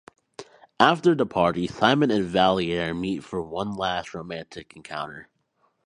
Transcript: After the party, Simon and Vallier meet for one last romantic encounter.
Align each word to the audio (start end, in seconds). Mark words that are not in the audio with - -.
After 0.79 1.13
the 1.13 1.27
party, 1.27 1.67
Simon 1.67 2.09
and 2.09 2.25
Vallier 2.25 2.91
meet 2.99 3.23
for 3.23 3.39
one 3.39 3.75
last 3.75 4.15
romantic 4.15 4.73
encounter. 4.75 5.29